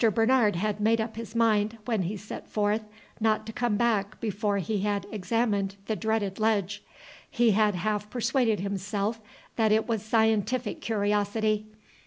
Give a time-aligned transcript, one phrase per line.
[0.15, 2.81] Bernard had made up his mind, when he set forth,
[3.19, 6.83] not to come back before he had examined the dreaded ledge.
[7.29, 9.21] He had half persuaded himself
[9.57, 11.67] that it was scientific curiosity.